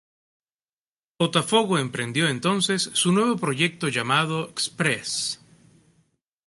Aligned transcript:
Botafogo 1.19 1.77
emprendió 1.77 2.27
entonces 2.27 2.89
su 2.93 3.11
nuevo 3.11 3.37
proyecto 3.37 3.87
llamado 3.87 4.51
Xpress. 4.59 5.39